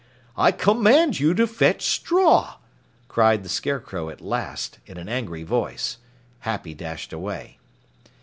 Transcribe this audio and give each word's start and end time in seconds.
"I 0.35 0.51
command 0.51 1.19
you 1.19 1.35
to 1.35 1.45
fetch 1.45 1.83
straw!" 1.83 2.55
cried 3.07 3.43
the 3.43 3.49
Scarecrow 3.49 4.09
at 4.09 4.19
last, 4.19 4.79
in 4.87 4.97
an 4.97 5.07
angry 5.07 5.43
voice. 5.43 5.99
Happy 6.39 6.73
dashed 6.73 7.13
away. 7.13 7.59